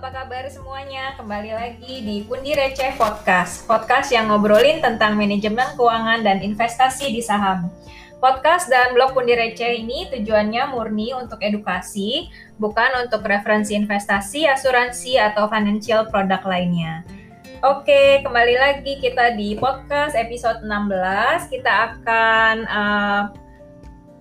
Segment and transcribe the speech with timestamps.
[0.00, 1.12] apa kabar semuanya?
[1.20, 3.68] Kembali lagi di Pundi Receh Podcast.
[3.68, 7.68] Podcast yang ngobrolin tentang manajemen keuangan dan investasi di saham.
[8.16, 15.20] Podcast dan blog Pundi Receh ini tujuannya murni untuk edukasi, bukan untuk referensi investasi, asuransi,
[15.20, 17.04] atau financial product lainnya.
[17.60, 21.52] Oke, kembali lagi kita di podcast episode 16.
[21.52, 23.22] Kita akan uh,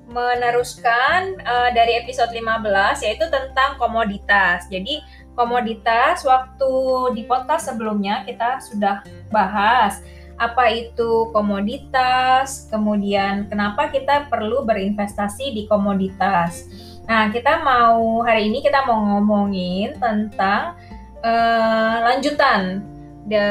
[0.10, 4.66] meneruskan uh, dari episode 15 yaitu tentang komoditas.
[4.68, 5.00] Jadi
[5.40, 6.72] komoditas waktu
[7.16, 9.00] di podcast sebelumnya kita sudah
[9.32, 10.04] bahas
[10.40, 16.64] apa itu komoditas, kemudian kenapa kita perlu berinvestasi di komoditas.
[17.08, 20.80] Nah, kita mau hari ini kita mau ngomongin tentang
[21.20, 22.80] uh, lanjutan
[23.28, 23.44] de,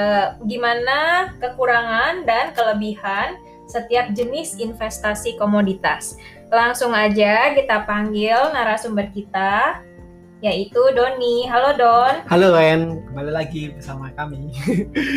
[0.48, 3.36] gimana kekurangan dan kelebihan
[3.68, 6.16] setiap jenis investasi komoditas.
[6.48, 9.84] Langsung aja kita panggil narasumber kita
[10.38, 11.50] yaitu Doni.
[11.50, 12.14] Halo Don.
[12.30, 14.54] Halo Ren, kembali lagi bersama kami.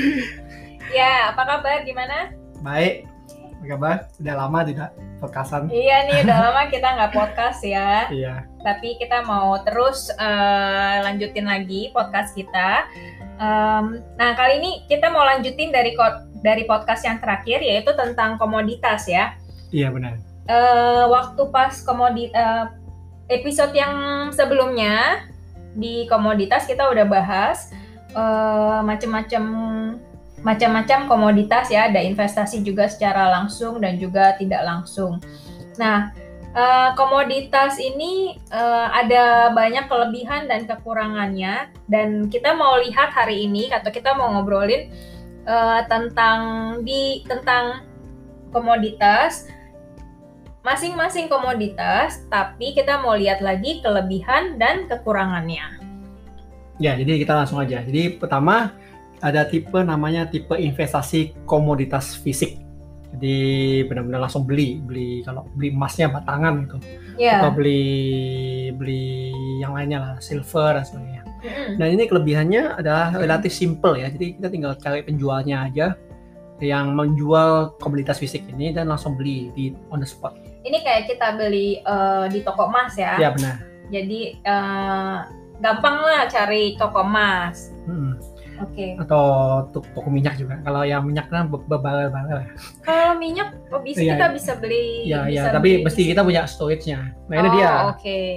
[0.97, 1.85] ya, apa kabar?
[1.85, 2.33] Gimana?
[2.65, 3.97] Baik, apa kabar?
[4.17, 4.89] Udah lama tidak
[5.21, 5.69] podcastan.
[5.69, 8.09] Iya nih, udah lama kita nggak podcast ya.
[8.09, 8.49] Iya.
[8.65, 12.89] Tapi kita mau terus uh, lanjutin lagi podcast kita.
[13.37, 15.93] Um, nah kali ini kita mau lanjutin dari
[16.41, 19.37] dari podcast yang terakhir yaitu tentang komoditas ya.
[19.69, 20.17] Iya benar.
[20.49, 22.80] Uh, waktu pas komoditas uh,
[23.31, 25.23] episode yang sebelumnya
[25.71, 27.71] di komoditas kita udah bahas
[28.11, 29.43] uh, macam-macam
[30.41, 35.21] macam-macam komoditas ya, ada investasi juga secara langsung dan juga tidak langsung.
[35.77, 36.09] Nah,
[36.57, 41.69] uh, komoditas ini uh, ada banyak kelebihan dan kekurangannya.
[41.85, 44.89] Dan kita mau lihat hari ini atau kita mau ngobrolin
[45.45, 46.39] uh, tentang
[46.81, 47.85] di tentang
[48.49, 49.47] komoditas
[50.61, 55.81] masing-masing komoditas, tapi kita mau lihat lagi kelebihan dan kekurangannya.
[56.77, 57.81] Ya, jadi kita langsung aja.
[57.81, 58.73] Jadi pertama
[59.21, 62.57] ada tipe namanya tipe investasi komoditas fisik.
[63.11, 63.37] Jadi
[63.85, 66.77] benar-benar langsung beli, beli kalau beli emasnya batangan gitu.
[67.19, 67.43] Yeah.
[67.43, 67.83] Atau beli
[68.73, 71.23] beli yang lainnya lah, silver dan sebagainya.
[71.41, 71.75] Mm-hmm.
[71.81, 74.07] Nah, ini kelebihannya adalah relatif simple ya.
[74.09, 75.87] Jadi kita tinggal cari penjualnya aja
[76.61, 81.37] yang menjual komoditas fisik ini dan langsung beli di on the spot ini kayak kita
[81.37, 83.17] beli uh, di toko emas ya.
[83.17, 83.55] Iya benar.
[83.91, 85.17] Jadi uh,
[85.59, 87.73] gampang lah cari toko emas.
[87.85, 88.17] Hmm.
[88.61, 88.93] Oke.
[88.93, 89.01] Okay.
[89.01, 89.23] Atau
[89.73, 90.61] toko minyak juga.
[90.61, 92.13] Kalau yang minyak kan berbal-bal.
[92.85, 95.09] Kalau minyak oh, bisa iya, kita bisa beli.
[95.09, 95.43] Iya iya.
[95.49, 96.99] Tapi mesti kita punya storage-nya.
[97.25, 97.71] Nah ini oh, dia.
[97.89, 97.97] Oke.
[97.97, 98.29] Okay.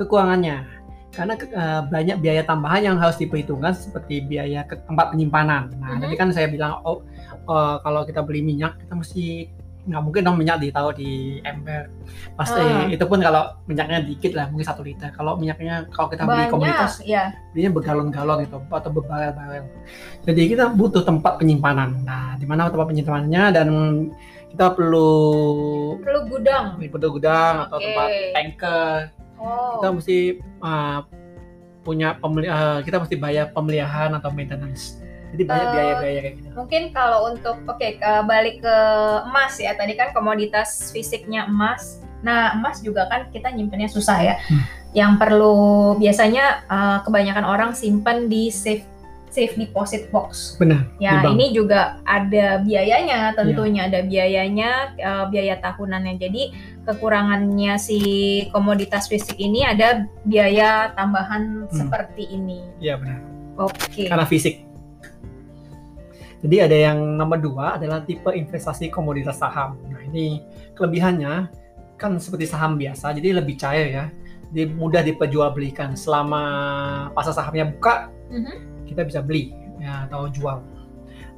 [0.00, 5.72] Kekurangannya karena uh, banyak biaya tambahan yang harus diperhitungkan seperti biaya ke tempat penyimpanan.
[5.74, 6.02] Nah, mm -hmm.
[6.06, 7.02] tadi kan saya bilang oh
[7.50, 9.50] uh, kalau kita beli minyak kita mesti
[9.88, 11.88] nggak mungkin dong minyak ditaruh di ember
[12.36, 12.92] pasti hmm.
[12.92, 17.00] itu pun kalau minyaknya dikit lah mungkin satu liter kalau minyaknya kalau kita beli komunitas
[17.02, 17.32] ya.
[17.56, 19.64] belinya bergalon-galon itu atau berbarel-barel
[20.28, 23.68] jadi kita butuh tempat penyimpanan nah di mana tempat penyimpanannya dan
[24.52, 25.10] kita perlu
[26.04, 27.64] perlu gudang perlu gudang okay.
[27.64, 28.92] atau tempat tanker
[29.40, 29.80] oh.
[29.80, 30.18] kita mesti
[30.60, 31.00] uh,
[31.80, 35.00] punya pemeli uh, kita mesti bayar pemeliharaan atau maintenance
[35.34, 36.48] jadi banyak uh, biaya-biaya kayak gitu.
[36.56, 38.76] Mungkin kalau untuk oke okay, balik ke
[39.28, 39.76] emas ya.
[39.76, 42.00] Tadi kan komoditas fisiknya emas.
[42.24, 44.34] Nah, emas juga kan kita nyimpennya susah ya.
[44.48, 44.64] Hmm.
[44.96, 45.56] Yang perlu
[46.00, 48.82] biasanya uh, kebanyakan orang simpan di safe
[49.28, 50.56] safe deposit box.
[50.56, 50.88] Benar.
[50.96, 53.88] Ya, ini juga ada biayanya tentunya, ya.
[53.92, 56.16] ada biayanya uh, biaya tahunannya.
[56.16, 56.42] Jadi
[56.88, 58.00] kekurangannya si
[58.50, 61.76] komoditas fisik ini ada biaya tambahan hmm.
[61.76, 62.64] seperti ini.
[62.80, 63.20] Iya, benar.
[63.60, 63.76] Oke.
[63.92, 64.06] Okay.
[64.08, 64.67] Karena fisik.
[66.38, 69.74] Jadi ada yang nomor dua adalah tipe investasi komoditas saham.
[69.90, 70.46] Nah ini
[70.78, 71.50] kelebihannya
[71.98, 74.06] kan seperti saham biasa, jadi lebih cair ya.
[74.54, 75.98] Jadi mudah diperjualbelikan.
[75.98, 76.42] Selama
[77.12, 78.86] pasar sahamnya buka, mm-hmm.
[78.86, 80.62] kita bisa beli ya, atau jual.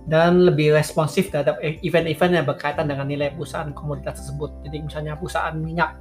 [0.04, 4.52] Dan lebih responsif terhadap e-, event-event yang berkaitan dengan nilai perusahaan komoditas tersebut.
[4.68, 5.96] Jadi misalnya perusahaan minyak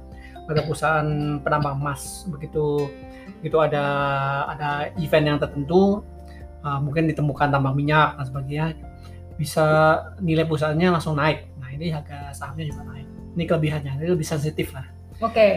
[0.50, 2.90] atau perusahaan penambang emas, begitu
[3.46, 3.84] itu ada
[4.50, 6.02] ada event yang tertentu,
[6.66, 8.66] uh, mungkin ditemukan tambang minyak dan sebagainya,
[9.40, 11.48] bisa nilai perusahaannya langsung naik.
[11.56, 13.08] Nah ini harga sahamnya juga naik.
[13.32, 14.84] Ini kelebihannya, ini lebih sensitif lah.
[15.24, 15.32] Oke.
[15.32, 15.52] Okay.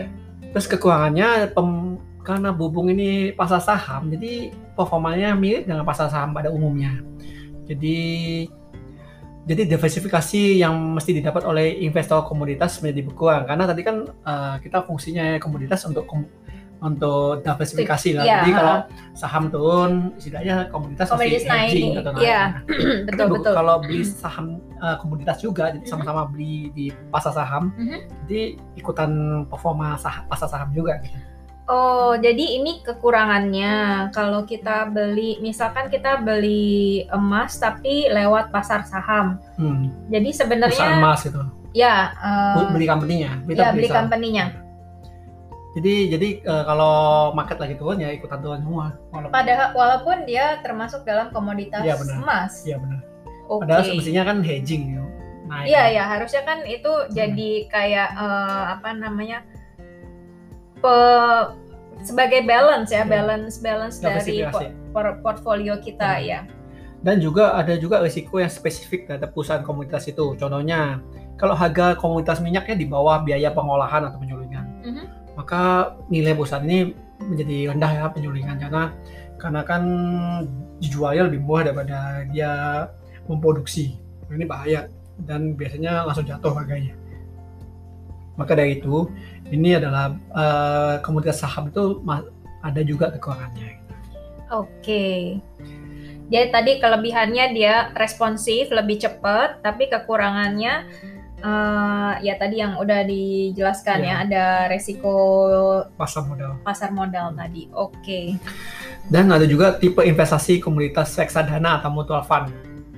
[0.56, 6.48] Terus kekurangannya pem, karena bubung ini pasar saham, jadi performanya mirip dengan pasar saham pada
[6.48, 7.04] umumnya.
[7.68, 8.00] Jadi
[9.44, 14.88] jadi diversifikasi yang mesti didapat oleh investor komoditas menjadi berkurang karena tadi kan uh, kita
[14.88, 16.24] fungsinya komoditas untuk kom
[16.84, 18.24] untuk diversifikasi lah.
[18.28, 18.36] Yeah.
[18.44, 18.78] Jadi kalau
[19.16, 21.72] saham turun, istilahnya komoditas, komoditas naik.
[21.72, 22.22] hedging atau naik.
[22.34, 22.48] Yeah.
[23.08, 23.54] betul betul.
[23.56, 28.00] Kalau beli saham uh, komoditas juga, jadi sama-sama beli di pasar saham, mm -hmm.
[28.28, 28.42] jadi
[28.76, 29.12] ikutan
[29.48, 31.00] performa sah pasar saham juga.
[31.00, 31.34] Gitu.
[31.64, 34.08] Oh, jadi ini kekurangannya.
[34.12, 39.40] Kalau kita beli, misalkan kita beli emas tapi lewat pasar saham.
[39.56, 39.88] Hmm.
[40.12, 41.40] Jadi sebenarnya emas itu.
[41.74, 43.32] ya eh, beli company-nya.
[43.50, 44.63] Ya beli company-nya.
[45.74, 46.94] Jadi jadi eh, kalau
[47.34, 48.94] market lagi turun ya ikutan turun semua.
[49.10, 52.16] Walaupun Padahal walaupun dia termasuk dalam komoditas Iya, benar.
[52.20, 52.54] emas.
[52.62, 53.00] Iya benar.
[53.50, 53.62] Oke.
[53.66, 55.04] Padahal semestinya kan hedging ya.
[55.44, 55.66] Naik.
[55.68, 59.42] Iya ya harusnya kan itu jadi kayak eh, apa namanya
[60.78, 61.48] pe-
[62.02, 63.10] sebagai balance ya Iya.
[63.10, 64.66] balance balance dari Diversifikasi.
[64.70, 66.24] po- por- portfolio kita Hmm.
[66.24, 66.40] ya.
[67.00, 70.38] Dan juga ada juga risiko yang spesifik terhadap perusahaan komoditas itu.
[70.38, 71.04] Contohnya,
[71.36, 75.06] kalau harga komoditas minyaknya di bawah biaya pengolahan atau penyulingan, Mhm.
[75.44, 76.32] Maka nilai
[76.64, 78.96] ini menjadi rendah ya penyulingan karena
[79.36, 79.84] karena kan
[80.80, 82.52] dijualnya lebih murah daripada dia
[83.28, 84.00] memproduksi.
[84.32, 84.88] Ini bahaya
[85.28, 86.96] dan biasanya langsung jatuh harganya.
[88.40, 89.12] Maka dari itu,
[89.52, 92.02] ini adalah eh, komoditas saham itu
[92.64, 93.84] ada juga kekurangannya.
[94.50, 95.38] Oke.
[96.32, 100.88] Jadi tadi kelebihannya dia responsif, lebih cepat, tapi kekurangannya
[101.44, 104.08] eh, ya tadi yang udah dijelaskan Iya.
[104.08, 105.14] ya ada resiko
[105.94, 106.56] Pasar modal.
[106.64, 107.68] pasar modal tadi.
[107.70, 108.40] Oke.
[109.06, 112.48] Dan ada juga tipe investasi komoditas reksadana atau mutual fund.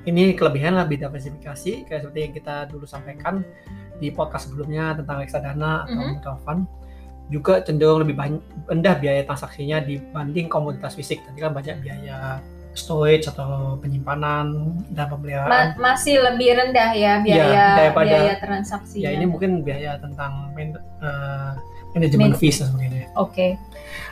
[0.05, 3.41] Ini kelebihan lebih diversifikasi, kayak seperti yang kita dulu sampaikan
[3.97, 6.09] di podcast sebelumnya tentang reksadana atau Mhm.
[6.13, 6.61] mutual fund.
[7.25, 8.37] Juga cenderung lebih banyak
[8.69, 11.25] rendah biaya transaksinya dibanding komoditas fisik.
[11.25, 12.37] Tadi kan banyak biaya
[12.75, 15.49] storage atau penyimpanan dan pemeliharaan.
[15.73, 19.03] Ma- masih lebih rendah ya biaya Iya, daripada- biaya transaksinya.
[19.03, 21.51] ya ini mungkin biaya tentang man- eh,
[21.95, 23.07] manajemen Man- fees dan sebagainya.
[23.15, 23.55] Oke.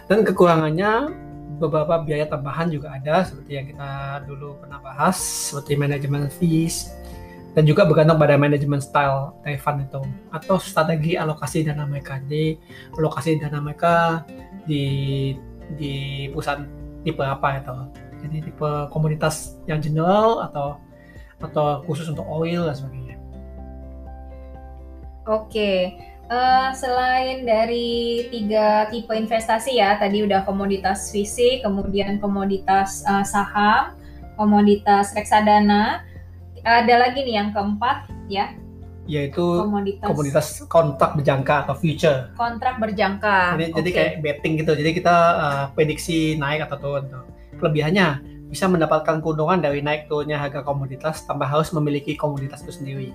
[0.07, 0.91] Dan kekurangannya
[1.53, 3.91] beberapa biaya tambahan juga ada seperti yang kita
[4.25, 5.15] dulu pernah bahas
[5.51, 6.91] seperti manajemen fees
[7.53, 10.01] dan juga bergantung pada manajemen style dari fund itu
[10.31, 12.17] atau strategi alokasi dana mereka.
[12.25, 12.57] Jadi
[12.95, 14.25] alokasi dana mereka
[14.65, 14.83] di
[15.75, 15.93] di
[16.31, 16.63] perusahaan
[17.03, 17.75] tipe apa itu.
[18.23, 20.79] Jadi tipe komoditas yang general atau
[21.43, 23.19] atau khusus untuk oil dan sebagainya.
[25.23, 25.95] Oke,
[26.33, 33.93] Eh, selain dari tiga tipe investasi ya, tadi udah komoditas fisik, kemudian komoditas eh, saham,
[34.39, 36.01] komoditas reksadana,
[36.63, 38.55] ada lagi nih yang keempat ya,
[39.03, 42.31] Yaitu komoditas, komoditas kontrak berjangka atau future.
[42.39, 43.59] kontrak berjangka.
[43.59, 43.97] Jadi, jadi Oke.
[43.99, 44.71] kayak betting gitu.
[44.79, 47.23] Jadi kita uh, prediksi naik atau turun tuh.
[47.63, 48.07] Kelebihannya
[48.51, 53.09] bisa mendapatkan keuntungan dari naik turunnya harga komoditas tanpa harus memiliki komoditas itu sendiri.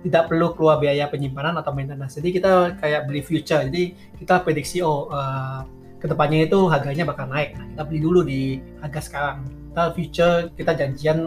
[0.00, 2.16] Tidak perlu keluar biaya penyimpanan atau maintenance.
[2.16, 3.60] Jadi kita kayak beli future.
[3.68, 5.68] Jadi kita prediksi oh uh,
[6.00, 7.60] ke depannya itu harganya bakal naik.
[7.60, 8.40] Nah, kita beli dulu di
[8.80, 9.36] harga sekarang.
[9.44, 11.18] Kita future kita janjian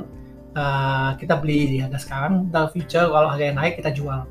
[0.58, 2.50] uh, kita beli di harga sekarang.
[2.50, 4.26] Kita future kalau harganya naik kita jual.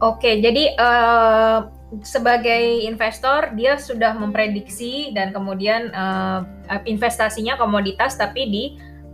[0.00, 1.58] Oke, jadi eh,
[2.06, 6.40] sebagai investor dia sudah memprediksi dan kemudian eh,
[6.86, 8.64] investasinya komoditas tapi di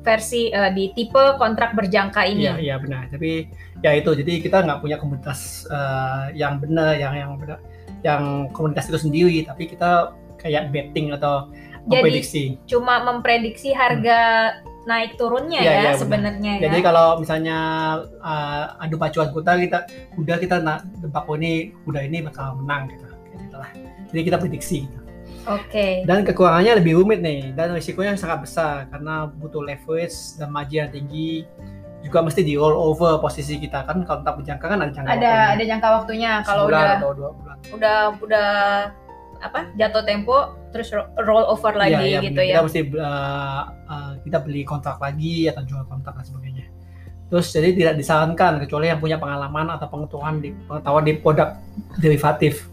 [0.06, 2.46] versi eh, di tipe kontrak berjangka ini.
[2.46, 3.10] Iya, iya benar.
[3.10, 3.50] Tapi
[3.82, 7.58] ya itu, jadi kita nggak punya komunitas eh, yang benar, yang yang benar,
[8.06, 11.50] yang komunitas itu sendiri, tapi kita kayak betting atau
[11.88, 12.44] Jadi, memprediksi.
[12.70, 14.52] Cuma memprediksi harga
[14.86, 15.98] naik turunnya Iya, ya iya, benar.
[15.98, 16.62] sebenarnya ya.
[16.70, 17.58] Jadi kalau misalnya
[18.22, 19.78] eh, adu pacuan kuda kita
[20.14, 23.06] kuda kita nak tebak oh ini kuda ini bakal menang gitu.
[23.34, 23.70] Gitu lah.
[24.06, 25.00] Jadi kita prediksi gitu.
[25.46, 26.02] Oke.
[26.02, 30.92] Dan kekurangannya lebih rumit nih dan risikonya sangat besar karena butuh leverage dan margin yang
[30.92, 31.46] tinggi
[32.02, 35.18] juga mesti di roll over posisi kita kan kalau tak berjangka kan ada jangka Ada
[35.18, 35.50] waktunya.
[35.50, 37.56] ada jangka waktunya kalau udah atau dua bulan.
[37.74, 38.48] udah udah
[39.36, 40.36] apa jatuh tempo
[40.76, 42.44] terus ro- roll over lagi Iya, iya, gitu benar.
[42.44, 42.54] ya.
[42.60, 46.68] Kita mesti uh, uh, kita beli kontrak lagi atau jual kontrak dan sebagainya.
[47.32, 51.48] Terus jadi tidak disarankan kecuali yang punya pengalaman atau pengetahuan di pengetahuan di produk
[51.98, 52.68] derivatif.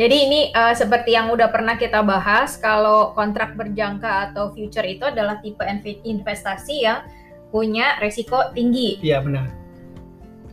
[0.00, 5.04] Jadi ini eh, seperti yang udah pernah kita bahas, kalau kontrak berjangka atau future itu
[5.04, 7.04] adalah tipe inv- investasi yang
[7.52, 8.96] punya resiko tinggi.
[9.04, 9.52] Iya benar.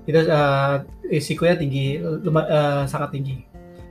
[0.04, 3.47] Itu uh, risikonya tinggi, uh, sangat tinggi.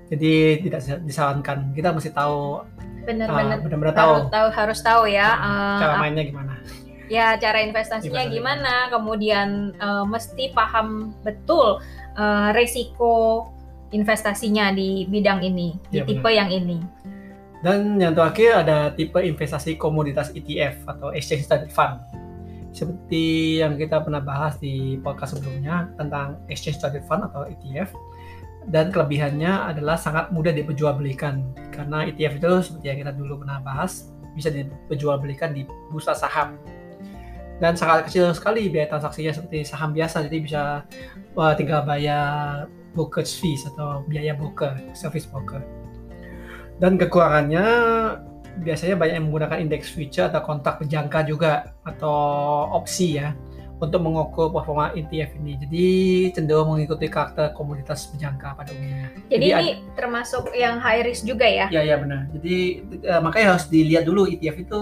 [0.06, 0.32] Jadi
[0.62, 1.72] tidak disarankan.
[1.72, 2.62] Kita mesti tahu
[3.02, 5.28] Benar-benar uh, benar-benar tahu harus tahu harus tahu ya.
[5.30, 6.52] eh, cara ap- mainnya gimana.
[7.06, 11.78] ya cara investasinya Gimana, gimana, kemudian eh, mesti paham betul
[12.18, 13.46] eh, resiko
[13.94, 16.82] investasinya di bidang ini, di Iya, tipe yang ini.
[17.62, 22.02] Dan yang terakhir ada tipe investasi komoditas ETF atau Exchange Traded Fund.
[22.70, 23.24] Seperti
[23.62, 27.94] yang kita pernah bahas di podcast sebelumnya tentang Exchange Traded Fund atau ETF.
[28.66, 34.10] Dan kelebihannya adalah sangat mudah diperjualbelikan karena ETF itu seperti yang kita dulu pernah bahas
[34.34, 36.58] bisa diperjualbelikan di bursa saham.
[37.56, 40.62] Dan sangat kecil sekali biaya transaksinya seperti saham biasa, jadi bisa
[41.32, 45.64] wah, tinggal bayar brokerage fees atau biaya broker, service broker.
[46.76, 47.64] Dan kekurangannya
[48.60, 52.12] biasanya banyak yang menggunakan index future atau kontak berjangka juga atau
[52.72, 53.36] opsi ya
[53.76, 55.52] untuk mengukur performa ETF ini.
[55.60, 55.86] Jadi
[56.32, 59.12] cenderung mengikuti karakter komoditas berjangka pada umumnya.
[59.28, 61.68] Jadi, Jadi ini termasuk yang high risk juga ya?
[61.68, 62.32] Ya ya benar.
[62.32, 64.80] Jadi uh, makanya harus dilihat dulu ETF itu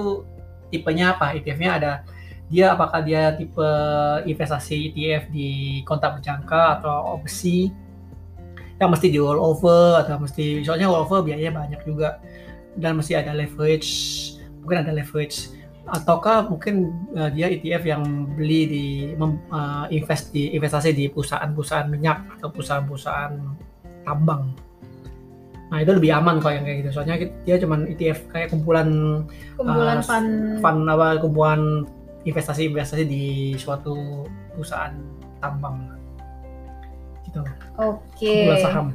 [0.70, 1.34] tipenya apa.
[1.34, 1.92] ETF-nya ada
[2.52, 3.70] dia apakah dia tipe
[4.28, 7.72] investasi ETF di kontak berjangka atau opsi
[8.78, 12.20] yang mesti di roll over atau mesti soalnya roll over biayanya banyak juga
[12.78, 13.90] dan mesti ada leverage
[14.60, 18.86] mungkin ada leverage ataukah mungkin uh, dia ETF yang beli di
[19.20, 23.34] mem, uh, invest di investasi di perusahaan-perusahaan minyak atau perusahaan-perusahaan
[24.08, 24.56] tambang.
[25.68, 26.90] Nah itu lebih aman kalau yang kayak gitu.
[26.96, 28.88] Soalnya dia cuman ETF kayak kumpulan
[29.60, 30.30] kumpulan uh, fund
[30.64, 31.84] fund apa kumpulan
[32.24, 34.24] investasi-investasi di suatu
[34.56, 34.96] perusahaan
[35.44, 35.92] tambang.
[37.28, 37.44] Gitu.
[37.76, 38.00] Oke.
[38.16, 38.36] Okay.
[38.48, 38.86] Kumpulan saham.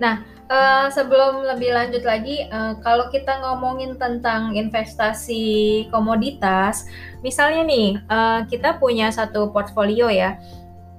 [0.00, 6.88] Nah, Uh, sebelum lebih lanjut lagi, uh, kalau kita ngomongin tentang investasi komoditas,
[7.20, 10.40] misalnya nih uh, kita punya satu portfolio ya,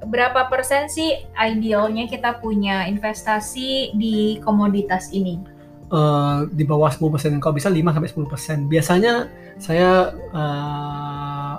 [0.06, 5.42] berapa persen sih idealnya kita punya investasi di komoditas ini?
[5.90, 8.58] Uh, di bawah 10 persen, kalau bisa 5 sampai 10 persen.
[8.70, 11.58] Biasanya saya uh,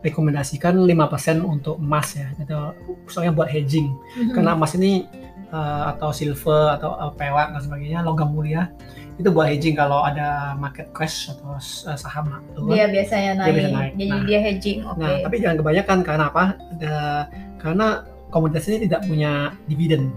[0.00, 2.56] rekomendasikan 5 persen untuk emas ya, itu
[3.12, 4.32] soalnya buat hedging, mm -hmm.
[4.32, 5.04] karena emas ini
[5.52, 8.72] uh, atau silver atau uh, perak dan sebagainya logam mulia
[9.18, 13.68] itu buat hedging kalau ada market crash atau uh, saham itu dia biasanya naik, dia
[13.68, 13.92] naik.
[13.98, 15.00] jadi nah, dia hedging okay.
[15.02, 16.44] nah tapi jangan kebanyakan karena apa?
[16.78, 16.96] Ada,
[17.58, 17.86] karena
[18.30, 20.12] komoditas ini tidak punya dividen.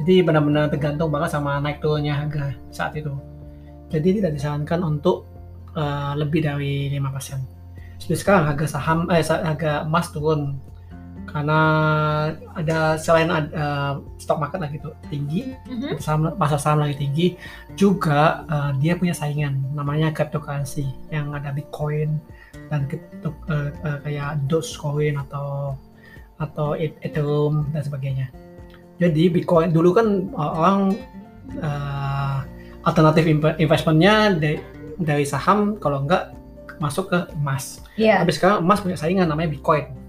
[0.00, 3.12] Jadi benar-benar tergantung banget sama naik turunnya harga saat itu.
[3.92, 5.28] Jadi tidak disarankan untuk
[5.76, 7.60] uh, lebih dari 5%
[8.00, 10.56] jadi sekarang harga saham eh harga emas turun
[11.30, 11.60] karena
[12.58, 16.02] ada selain ada uh, stok market lagi tuh tinggi, mm-hmm.
[16.02, 17.26] saham, pasar saham lagi tinggi,
[17.78, 22.18] juga uh, dia punya saingan namanya cryptocurrency yang ada Bitcoin
[22.66, 22.90] dan
[23.22, 25.78] uh, uh, kayak Dogecoin atau
[26.42, 28.26] atau Ethereum dan sebagainya.
[28.98, 30.98] Jadi Bitcoin dulu kan orang
[31.62, 32.42] uh,
[32.84, 33.28] alternatif
[33.60, 34.58] investmentnya dari,
[34.98, 36.34] dari saham kalau enggak
[36.80, 37.84] masuk ke emas.
[37.94, 38.24] Yeah.
[38.24, 39.99] Tapi sekarang emas punya saingan namanya Bitcoin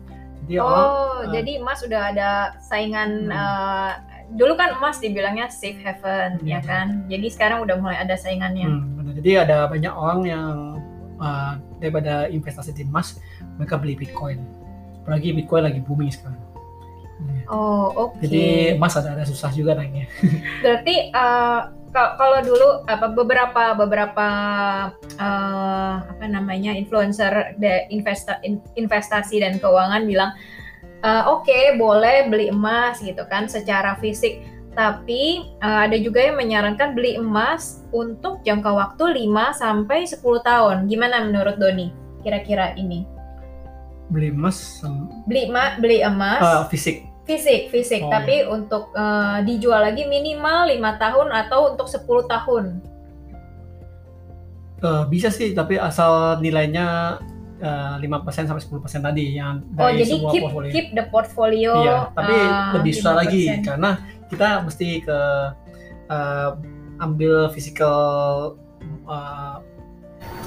[0.50, 3.34] jadi oh, uh, jadi emas sudah ada saingan hmm.
[3.34, 3.92] uh,
[4.36, 6.48] dulu kan emas dibilangnya safe haven hmm.
[6.48, 7.04] ya kan.
[7.12, 8.68] Jadi sekarang udah mulai ada saingannya.
[8.68, 10.56] Hmm, Jadi ada banyak orang yang
[11.20, 13.20] uh, daripada investasi di emas
[13.60, 14.40] mereka beli Bitcoin.
[15.04, 16.40] Apalagi Bitcoin lagi booming sekarang.
[17.52, 18.18] Oh, oke.
[18.18, 18.22] Okay.
[18.26, 18.44] Jadi
[18.80, 20.10] emas ada ada susah juga naiknya.
[20.64, 24.28] Berarti uh, kalau dulu apa beberapa beberapa
[25.20, 28.40] uh, apa namanya influencer de investa,
[28.80, 30.32] investasi dan keuangan bilang
[31.04, 34.40] uh, oke okay, boleh beli emas gitu kan secara fisik
[34.72, 40.88] tapi uh, ada juga yang menyarankan beli emas untuk jangka waktu 5 sampai 10 tahun.
[40.88, 41.92] Gimana menurut Doni
[42.24, 43.04] kira-kira ini?
[44.08, 44.80] Beli emas
[45.28, 48.02] beli emas beli emas uh, fisik Fisik, fisik.
[48.04, 48.52] Oh, Tapi iya.
[48.52, 52.64] untuk uh, dijual lagi minimal lima tahun atau untuk 10 tahun.
[54.82, 57.22] Uh, bisa sih, tapi asal nilainya
[57.62, 60.72] eh, lima persen sampai sepuluh persen tadi yang oh, dari oh, jadi semua keep, portfolio.
[60.74, 61.74] keep the portfolio.
[61.86, 64.02] Iya, tapi uh, lebih susah lagi karena
[64.34, 65.20] kita mesti ke
[66.10, 66.50] uh,
[66.98, 67.98] ambil physical
[69.06, 69.62] uh,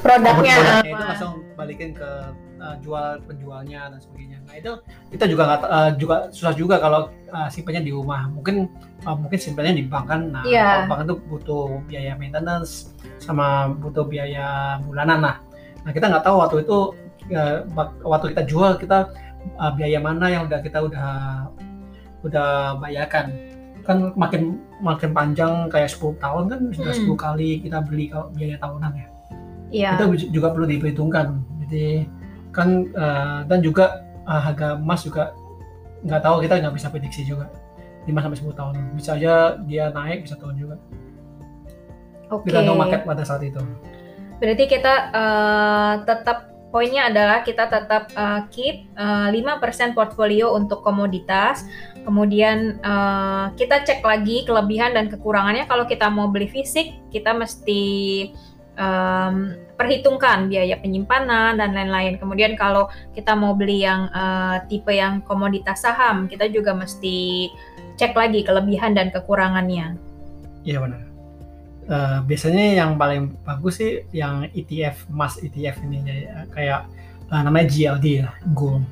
[0.03, 2.11] produknya itu langsung balikin ke
[2.65, 4.39] uh, jual penjualnya dan sebagainya.
[4.49, 4.73] Nah itu
[5.13, 8.33] kita juga nggak uh, juga susah juga kalau uh, simpannya di rumah.
[8.33, 8.73] Mungkin
[9.05, 10.33] uh, mungkin simpannya di bank kan.
[10.33, 10.89] Nah yeah.
[10.89, 15.21] bank itu butuh biaya maintenance sama butuh biaya bulanan.
[15.21, 15.37] Nah,
[15.85, 16.79] nah kita nggak tahu waktu itu
[17.37, 17.59] uh,
[18.03, 19.13] waktu kita jual kita
[19.61, 21.09] uh, biaya mana yang udah kita udah
[22.25, 23.37] udah bayarkan
[23.85, 27.13] kan makin makin panjang kayak 10 tahun kan sudah hmm.
[27.13, 29.09] 10 kali kita beli kalau biaya tahunan ya.
[29.75, 29.91] Iya.
[30.01, 31.27] Itu juga perlu diperhitungkan.
[31.67, 32.09] Jadi
[32.55, 35.35] kan uh, dan juga uh, harga emas juga
[36.07, 37.51] nggak tahu kita nggak bisa prediksi juga
[38.07, 40.77] 5 sampai 10 tahun bisa aja dia naik bisa turun juga
[42.33, 42.49] Oke.
[42.49, 42.51] Okay.
[42.53, 43.61] Tergantung market pada saat itu.
[44.41, 51.63] Berarti kita uh, tetap poinnya adalah kita tetap uh, keep uh, 5% portfolio untuk komoditas.
[52.03, 57.83] Kemudian uh, kita cek lagi kelebihan dan kekurangannya kalau kita mau beli fisik, kita mesti
[58.79, 62.19] um, perhitungkan biaya penyimpanan dan lain-lain.
[62.19, 67.51] Kemudian kalau kita mau beli yang uh, tipe yang komoditas saham, kita juga mesti
[67.99, 69.99] cek lagi kelebihan dan kekurangannya.
[70.63, 71.03] Iya benar.
[71.85, 76.81] Uh, biasanya yang paling bagus sih yang ETF emas ETF ini ya, kayak
[77.29, 78.87] uh, namanya GLD ya gold.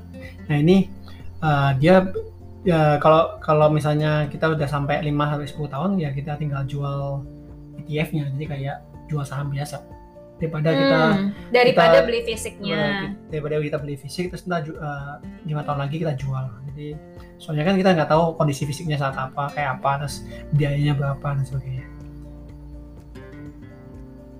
[0.51, 0.93] Nah ini
[1.41, 2.05] uh, dia
[2.63, 7.27] ya kalau kalau misalnya kita udah sampai 5 sampai 10 tahun ya kita tinggal jual
[7.83, 8.77] ETF-nya jadi kayak
[9.13, 9.85] jual saham biasa
[10.41, 12.81] daripada kita Hmm, daripada kita- beli fisiknya.
[13.29, 15.15] daripada kita beli fisik terus ju- eh,
[15.45, 16.97] lima tahun lagi kita jual jadi
[17.37, 21.45] soalnya kan kita nggak tahu kondisi fisiknya saat apa kayak apa terus biayanya berapa dan
[21.45, 21.87] sebagainya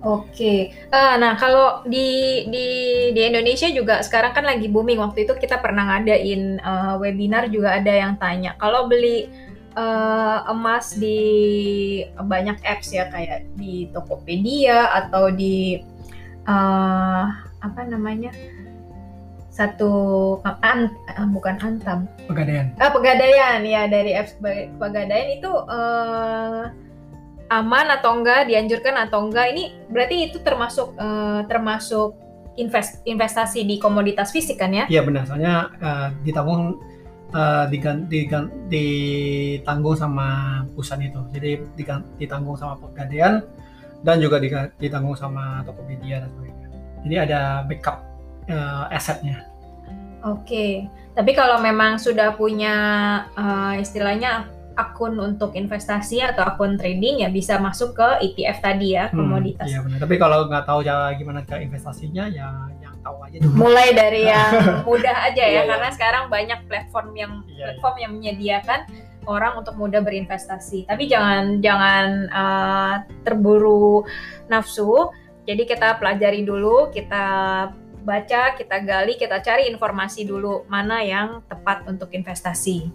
[0.03, 2.07] Oke, Eh, nah kalau di
[2.45, 2.67] di
[3.15, 4.99] di Indonesia juga sekarang kan lagi booming.
[4.99, 9.31] Waktu itu kita pernah ngadain eh, webinar juga ada yang tanya kalau beli
[9.73, 11.19] eh, emas di
[12.15, 15.81] banyak apps ya kayak di Tokopedia atau di
[16.45, 17.23] eh,
[17.63, 18.29] apa namanya
[19.53, 19.91] satu
[20.65, 26.63] an, eh, bukan antam pegadaian Ah, pegadaian ya dari apps Pe- pegadaian itu eh,
[27.53, 29.53] aman atau enggak, dianjurkan atau enggak.
[29.53, 29.63] Ini
[29.93, 32.17] berarti itu termasuk eh, termasuk
[32.57, 34.85] invest investasi di komoditas fisik kan ya?
[34.85, 36.77] iya benar soalnya eh, ditanggung
[37.33, 40.27] eh, digan- digan- ditanggung sama
[40.69, 43.41] perusahaan itu jadi digan- ditanggung sama pegadaian
[44.01, 44.37] dan juga
[44.75, 46.67] ditanggung sama Tokopedia dan sebagainya
[47.01, 47.97] jadi ada backup
[48.45, 49.43] eh, asetnya
[50.23, 50.87] Oke.
[51.11, 52.75] Tapi kalau memang sudah punya
[53.29, 59.05] eh, istilahnya akun untuk investasi atau akun trading ya bisa masuk ke ETF tadi ya,
[59.07, 59.67] Hmm, komoditas.
[59.67, 62.49] iya benar tapi kalau nggak tahu cara gimana cara investasinya ya
[63.03, 63.53] tahu aja dulu.
[63.67, 64.51] Mulai dari yang
[64.87, 65.69] mudah aja Iya, ya iya.
[65.69, 68.79] karena sekarang banyak platform yang Iya, platform yang menyediakan
[69.27, 70.87] orang untuk mudah berinvestasi.
[70.87, 74.03] Tapi jangan jangan uh, terburu
[74.47, 75.11] nafsu.
[75.43, 77.25] Jadi kita pelajari dulu kita
[78.03, 82.91] baca kita gali kita cari informasi dulu mana yang tepat untuk investasi.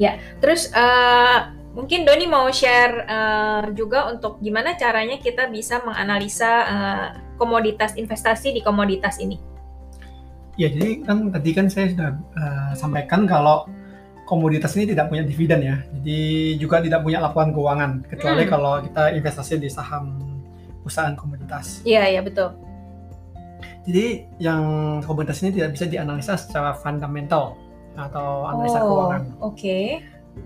[0.00, 6.52] Ya terus uh, mungkin Doni mau share uh, juga untuk gimana caranya kita bisa menganalisa
[6.64, 7.08] uh,
[7.42, 9.34] komoditas investasi di komoditas ini.
[10.54, 13.66] Ya, jadi kan tadi kan saya sudah eh, sampaikan kalau
[14.30, 15.76] komoditas ini tidak punya dividen ya.
[15.98, 16.20] Jadi
[16.62, 18.52] juga tidak punya laporan keuangan kecuali Hmm.
[18.54, 20.22] kalau kita investasi di saham
[20.86, 21.82] perusahaan komoditas.
[21.82, 22.54] Iya, iya betul.
[23.82, 24.62] Jadi yang
[25.02, 27.58] komoditas ini tidak bisa dianalisa secara fundamental
[27.98, 29.22] atau analisa oh, keuangan.
[29.42, 29.78] oke.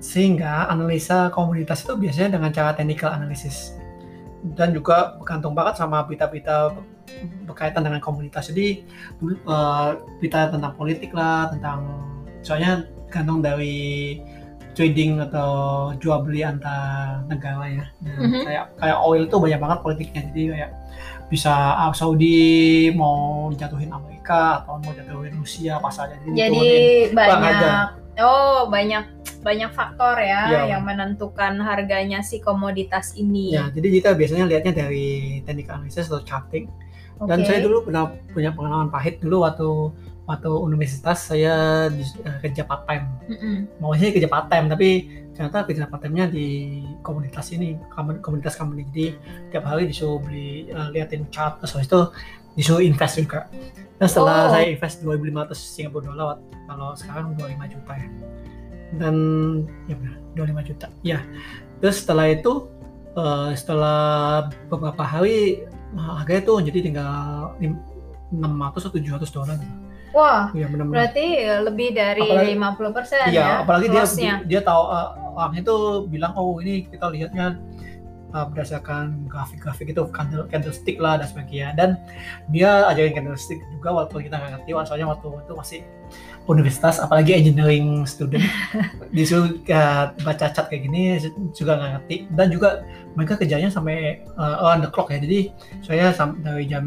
[0.00, 3.75] Sehingga analisa komoditas itu biasanya dengan cara technical analysis.
[4.42, 6.76] Dan juga bergantung banget sama berita-berita
[7.46, 8.50] berkaitan dengan komunitas.
[8.50, 8.84] Jadi
[9.16, 9.88] dulu, eh,
[10.20, 11.86] berita tentang politik lah, tentang
[12.42, 14.18] soalnya gantung dari
[14.76, 15.50] trading atau
[15.96, 17.84] jual beli antar negara ya.
[18.04, 18.42] Dan Mhm.
[18.44, 20.22] Kayak kayak oil itu banyak banget politiknya.
[20.30, 20.70] Jadi kayak
[21.26, 26.68] bisa Arab Saudi mau jatuhin Amerika atau mau jatuhin Rusia pas aja jadi, Jadi
[27.10, 27.70] banyak aja.
[28.22, 29.02] oh banyak
[29.46, 30.62] banyak faktor ya Iya.
[30.74, 33.54] yang menentukan harganya si komoditas ini.
[33.54, 35.06] Ya, jadi kita biasanya lihatnya dari
[35.40, 36.66] technical analysis atau charting.
[37.16, 37.46] Dan Oke.
[37.46, 39.68] saya dulu pernah punya pengalaman pahit dulu waktu
[40.26, 41.54] waktu universitas saya
[41.88, 43.06] di, eh, kerja part time.
[43.24, 43.56] Mm-mm.
[43.78, 44.88] Maunya kerja part time tapi
[45.30, 46.46] ternyata kerja part time-nya di
[47.00, 48.82] komunitas ini, kom- komunitas company.
[48.90, 49.06] Jadi
[49.48, 52.00] tiap hari disuruh beli eh, liatin chart terus habis itu
[52.52, 53.46] disuruh invest juga.
[53.96, 54.52] Dan setelah Oh.
[54.52, 58.08] saya invest 2.500 Singapura dollar kalau sekarang 25 juta ya.
[58.94, 59.14] Dan
[59.90, 60.86] ya benar 25 juta.
[61.02, 61.18] Ya.
[61.82, 62.70] Terus setelah itu
[63.16, 63.98] eh, setelah
[64.70, 67.10] beberapa hari nah, harganya tuh jadi tinggal
[67.58, 67.82] lim-
[68.30, 69.58] 600 atau 700 dolar.
[70.16, 73.46] Wah, Ya berarti lebih dari Apalagi- 50% Iya, ya.
[73.60, 74.34] apalagi dia loss-nya.
[74.48, 77.60] dia tahu uh, orangnya tuh bilang oh ini kita lihatnya
[78.32, 82.00] uh, berdasarkan grafik-grafik itu candle, candlestick lah dan sebagainya dan
[82.48, 85.80] dia ajarin candlestick juga waktu kita nggak ngerti soalnya waktu itu masih
[86.46, 88.42] universitas apalagi engineering student.
[89.16, 91.18] Disuruh uh, baca cat kayak gini
[91.52, 92.16] juga nggak ngerti.
[92.32, 92.86] Dan juga
[93.18, 95.18] mereka kerjanya sampai uh, on the clock ya.
[95.18, 95.50] Jadi
[95.82, 96.86] saya dari jam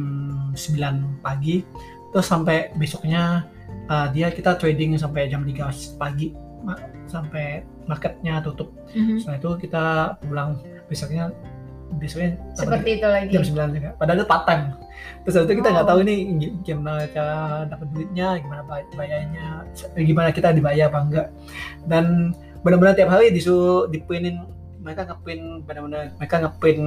[0.55, 1.61] 9 pagi
[2.09, 3.45] terus sampai besoknya
[3.85, 6.33] uh, dia kita trading sampai jam 3 pagi
[7.09, 8.69] sampai marketnya tutup.
[8.93, 9.17] Mhm.
[9.21, 9.85] setelah itu kita
[10.21, 10.59] pulang.
[10.89, 11.29] Besoknya
[11.91, 13.31] besoknya Seperti itu lagi.
[13.31, 14.63] jam 9 juga padahal itu part time
[15.19, 15.89] terus itu kita nggak Oh.
[15.89, 19.45] tahu ini gi- gimana cara dapat duitnya gimana bay- bayarnya
[19.97, 21.27] gimana kita dibayar apa enggak
[21.85, 24.43] dan benar-benar tiap hari disuruh diprintin
[24.79, 26.83] mereka ngeprint benar-benar mereka ngeprint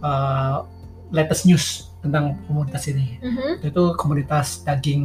[0.00, 0.62] uh,
[1.08, 1.66] latest news
[1.98, 3.64] tentang komunitas ini Mhm.
[3.64, 5.02] itu komoditas daging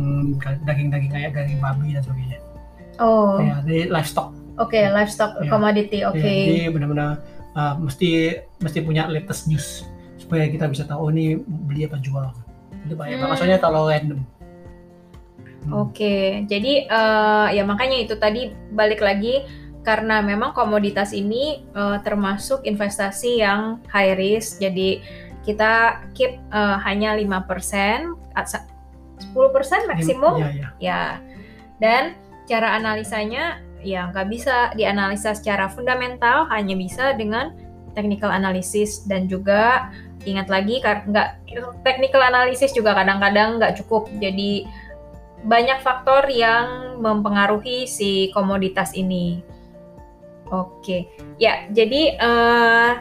[0.61, 2.39] daging-daging kayak daging babi dan sebagainya
[2.97, 4.29] Oh, oke, kayak dari livestock
[4.93, 5.49] livestock Iya.
[5.49, 6.21] commodity, oke.
[6.21, 7.09] Ya, jadi benar-benar
[7.55, 9.85] uh, mesti mesti punya latest news
[10.15, 12.29] supaya kita bisa tahu oh, ini beli apa jual
[12.85, 13.35] itu banyak Hmm.
[13.37, 14.21] soalnya kalau random
[15.61, 15.77] Hmm.
[15.85, 19.45] Oke, jadi eh, ya makanya itu tadi balik lagi
[19.85, 24.57] karena memang komoditas ini eh, termasuk investasi yang high risk.
[24.57, 25.05] Jadi
[25.45, 28.65] kita keep eh, hanya 5%, at- sa-
[29.21, 30.67] 10% maksimum ya, ya.
[30.81, 31.03] ya.
[31.77, 32.17] Dan
[32.49, 37.53] cara analisanya ya nggak bisa dianalisa secara fundamental, hanya bisa dengan
[37.97, 39.91] technical analysis dan juga
[40.23, 41.29] ingat lagi nggak
[41.81, 44.69] technical analysis juga kadang-kadang nggak cukup jadi
[45.41, 49.41] banyak faktor yang mempengaruhi si komoditas ini.
[50.51, 51.09] Oke,
[51.41, 52.91] ya jadi uh,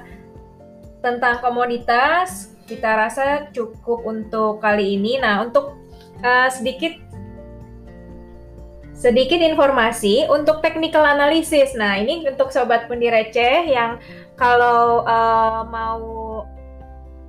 [1.05, 5.19] tentang komoditas kita rasa cukup untuk kali ini.
[5.19, 5.77] Nah untuk
[6.23, 7.10] uh, sedikit
[9.01, 11.73] sedikit informasi untuk technical analysis.
[11.73, 13.97] Nah ini untuk sobat pundi receh yang
[14.37, 16.05] kalau uh, mau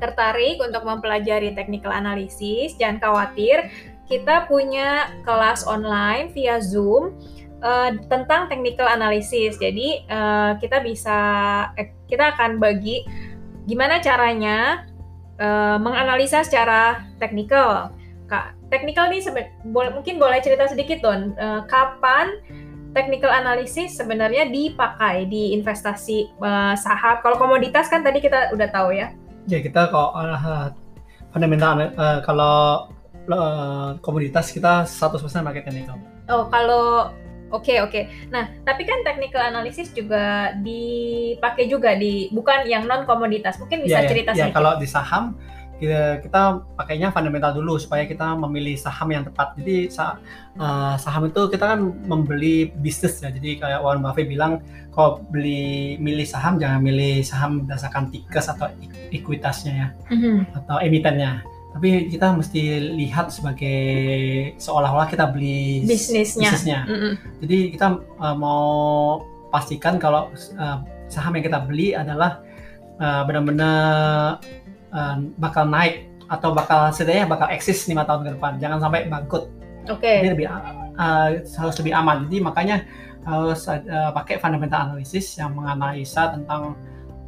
[0.03, 3.71] tertarik untuk mempelajari technical analysis, jangan khawatir
[4.11, 7.15] kita punya kelas online via Zoom
[7.63, 9.55] uh, tentang technical analysis.
[9.55, 11.19] Jadi uh, kita bisa
[11.79, 13.07] eh, kita akan bagi
[13.63, 14.83] gimana caranya
[15.39, 17.95] uh, menganalisa secara teknikal.
[18.27, 19.19] Kak, teknikal ini
[19.69, 22.39] boleh, mungkin boleh cerita sedikit Don, uh, kapan
[22.95, 27.19] technical analysis sebenarnya dipakai di investasi uh, saham.
[27.19, 29.11] Kalau komoditas kan tadi kita udah tahu ya.
[29.45, 30.71] Ya kita kok uh,
[31.35, 32.87] fundamental uh, kalau
[33.31, 35.97] uh, komoditas kita 100% pakai technical.
[36.31, 37.11] Oh, kalau
[37.51, 37.91] oke okay, oke.
[37.91, 38.03] Okay.
[38.31, 43.59] Nah, tapi kan technical analysis juga dipakai juga di bukan yang non komoditas.
[43.59, 44.55] Mungkin bisa ya, cerita ya, sedikit.
[44.55, 45.35] Ya, kalau di saham
[45.81, 49.57] kita, kita pakainya fundamental dulu supaya kita memilih saham yang tepat.
[49.57, 50.21] Jadi sah,
[50.61, 53.33] uh, saham itu kita kan membeli bisnis ya.
[53.33, 54.61] Jadi kayak Warren Buffett bilang
[54.93, 58.67] kalau beli milih saham jangan milih saham berdasarkan tickers atau
[59.09, 60.37] ekuitasnya ya mm -hmm.
[60.63, 61.41] atau emitennya
[61.71, 63.79] tapi kita mesti lihat sebagai
[64.59, 66.51] seolah-olah kita beli bisnisnya.
[66.51, 66.79] bisnisnya.
[66.83, 67.13] Mm -hmm.
[67.39, 67.87] Jadi kita
[68.19, 68.63] uh, mau
[69.47, 72.43] pastikan kalau uh, saham yang kita beli adalah
[72.99, 74.43] uh, benar-benar
[74.91, 78.51] uh, bakal naik atau bakal setidaknya bakal eksis lima tahun ke depan.
[78.63, 79.51] Jangan sampai bangkrut.
[79.91, 79.99] Oke.
[79.99, 80.17] Okay.
[80.23, 82.17] Jadi lebih uh, harus lebih aman.
[82.29, 82.77] Jadi makanya
[83.27, 86.73] harus uh, pakai fundamental analysis yang menganalisa tentang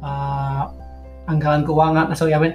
[0.02, 0.72] uh,
[1.30, 2.48] anggaran keuangan, sorry, uh,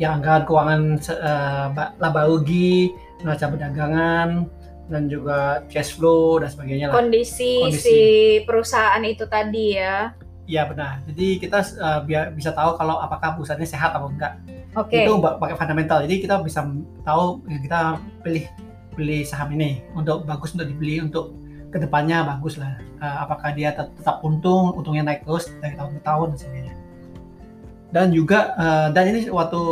[0.00, 0.82] yang anggaran keuangan
[1.20, 1.66] uh,
[2.00, 4.48] laba rugi, neraca perdagangan,
[4.88, 6.94] dan juga cash flow dan sebagainya lah.
[6.98, 7.84] Kondisi, Kondisi.
[7.84, 7.98] si
[8.48, 10.14] perusahaan itu tadi ya.
[10.50, 11.06] Iya benar.
[11.06, 14.34] Jadi kita uh, biar bisa tahu kalau apakah perusahaannya sehat atau enggak.
[14.74, 14.98] Oke.
[14.98, 15.06] Okay.
[15.06, 16.02] Itu pakai fundamental.
[16.02, 16.66] Jadi kita bisa
[17.06, 17.80] tahu ya kita
[18.26, 18.44] pilih
[18.98, 21.38] pilih saham ini untuk bagus untuk dibeli untuk
[21.70, 22.82] ke depannya bagus lah.
[22.98, 26.74] Uh, apakah dia tetap untung, untungnya naik terus dari tahun ke tahun dan sebagainya
[27.90, 29.62] dan juga uh, dan ini waktu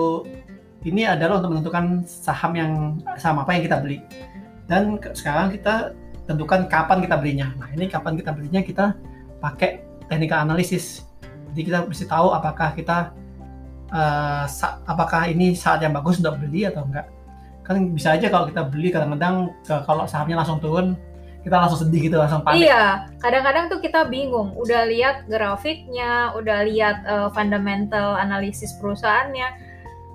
[0.87, 2.73] ini adalah untuk menentukan saham yang
[3.19, 3.99] saham apa yang kita beli
[4.67, 5.95] dan sekarang kita
[6.27, 8.85] tentukan kapan kita belinya nah ini kapan kita belinya kita
[9.39, 11.05] pakai technical analysis
[11.53, 13.13] jadi kita mesti tahu apakah kita
[13.93, 14.45] uh,
[14.89, 17.09] apakah ini saat yang bagus untuk beli atau enggak
[17.69, 19.53] kan bisa aja kalau kita beli kadang-kadang
[19.85, 20.97] kalau sahamnya langsung turun
[21.45, 22.67] kita langsung sedih gitu langsung panik.
[22.67, 24.53] Iya, kadang-kadang tuh kita bingung.
[24.59, 29.47] Udah lihat grafiknya, udah lihat uh, fundamental analisis perusahaannya,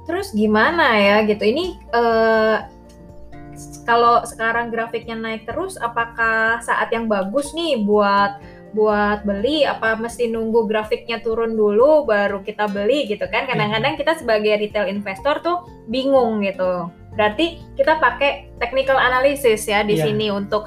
[0.06, 1.42] terus gimana ya gitu.
[1.42, 2.58] Ini uh,
[3.88, 8.38] kalau sekarang grafiknya naik terus, apakah saat yang bagus nih buat
[8.74, 14.18] buat beli apa mesti nunggu grafiknya turun dulu baru kita beli gitu kan kadang-kadang kita
[14.18, 20.06] sebagai retail investor tuh bingung gitu berarti kita pakai technical analysis ya di yeah.
[20.10, 20.66] sini untuk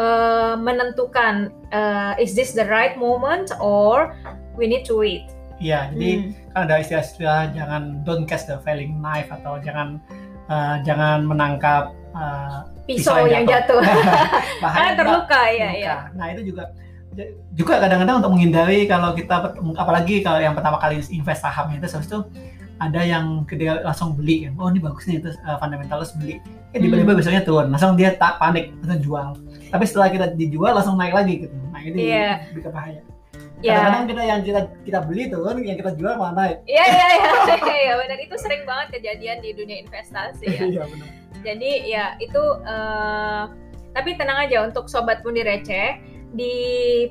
[0.00, 4.16] uh, menentukan uh, is this the right moment or
[4.58, 5.28] we need to wait.
[5.62, 6.50] Iya, jadi hmm.
[6.50, 10.02] kan ada istilah-istilah jangan don't catch the falling knife atau jangan
[10.50, 13.78] uh, jangan menangkap uh, pisau, pisau yang jatuh.
[14.74, 15.94] Karena terluka ya, ya.
[16.18, 16.74] Nah, itu juga
[17.54, 22.08] juga kadang-kadang untuk menghindari kalau kita apalagi kalau yang pertama kali invest saham itu habis
[22.10, 22.20] itu
[22.82, 26.42] ada yang dia langsung beli kan oh ini bagus nih terus uh, fundamentalist beli
[26.74, 27.20] eh tiba-tiba hmm.
[27.22, 29.28] besoknya turun langsung dia tak panik langsung jual
[29.70, 32.42] tapi setelah kita dijual langsung naik lagi gitu nah ini yeah.
[32.50, 33.02] lebih bahaya
[33.64, 33.80] Yeah.
[33.80, 36.56] Kadang-kadang kita yang kita kita beli turun, yang kita jual malah naik.
[36.68, 40.62] Iya iya iya, iya benar itu sering banget kejadian di dunia investasi ya.
[40.68, 41.08] Iya benar.
[41.40, 43.48] Jadi ya itu uh,
[43.96, 45.96] tapi tenang aja untuk sobat pundi receh
[46.34, 46.54] di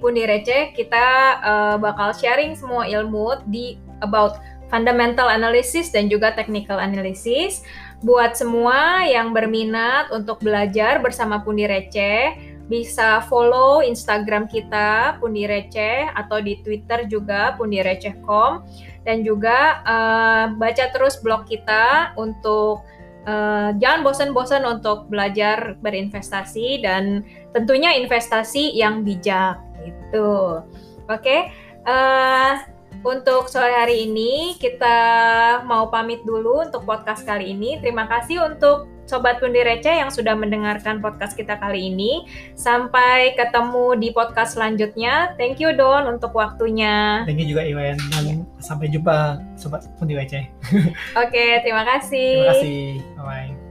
[0.03, 1.07] pundi receh kita
[1.39, 7.63] uh, bakal sharing semua ilmu di about fundamental analysis dan juga technical analysis.
[8.03, 12.35] Buat semua yang berminat untuk belajar bersama Pundi Receh,
[12.67, 18.65] bisa follow Instagram kita Pundi Receh atau di Twitter juga Pundi Receh.com
[19.07, 22.83] dan juga uh, baca terus blog kita untuk
[23.27, 30.61] uh, jangan bosan-bosan untuk belajar berinvestasi dan tentunya investasi yang bijak gitu.
[31.07, 31.21] Oke.
[31.21, 31.41] Okay?
[31.83, 32.59] Uh,
[33.03, 34.97] untuk sore hari ini kita
[35.67, 37.75] mau pamit dulu untuk podcast kali ini.
[37.83, 42.23] Terima kasih untuk Sobat Pundi Receh yang sudah mendengarkan podcast kita kali ini.
[42.55, 45.35] Sampai ketemu di podcast selanjutnya.
[45.35, 47.27] Thank you Don untuk waktunya.
[47.27, 50.47] Thank you juga Iwan dan sampai jumpa Sobat Pundi Receh.
[51.23, 52.47] Oke, terima kasih.
[52.47, 52.83] Terima kasih.
[53.19, 53.62] Bye.